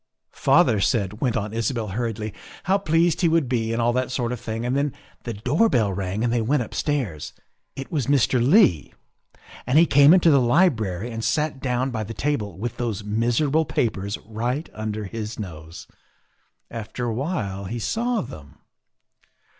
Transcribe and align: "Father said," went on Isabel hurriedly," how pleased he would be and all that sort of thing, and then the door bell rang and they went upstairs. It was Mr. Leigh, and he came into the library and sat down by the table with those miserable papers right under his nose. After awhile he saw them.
"Father 0.31 0.79
said," 0.81 1.21
went 1.21 1.37
on 1.37 1.53
Isabel 1.53 1.89
hurriedly," 1.89 2.33
how 2.63 2.79
pleased 2.79 3.21
he 3.21 3.27
would 3.27 3.47
be 3.47 3.71
and 3.71 3.79
all 3.79 3.93
that 3.93 4.09
sort 4.09 4.31
of 4.31 4.39
thing, 4.39 4.65
and 4.65 4.75
then 4.75 4.93
the 5.25 5.33
door 5.35 5.69
bell 5.69 5.93
rang 5.93 6.23
and 6.23 6.33
they 6.33 6.41
went 6.41 6.63
upstairs. 6.63 7.33
It 7.75 7.91
was 7.91 8.07
Mr. 8.07 8.43
Leigh, 8.43 8.95
and 9.67 9.77
he 9.77 9.85
came 9.85 10.11
into 10.11 10.31
the 10.31 10.41
library 10.41 11.11
and 11.11 11.23
sat 11.23 11.59
down 11.59 11.91
by 11.91 12.03
the 12.03 12.15
table 12.15 12.57
with 12.57 12.77
those 12.77 13.03
miserable 13.03 13.63
papers 13.63 14.17
right 14.25 14.67
under 14.73 15.03
his 15.03 15.37
nose. 15.39 15.85
After 16.71 17.05
awhile 17.05 17.65
he 17.65 17.77
saw 17.77 18.21
them. 18.21 18.55